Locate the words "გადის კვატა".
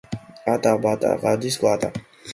1.27-1.93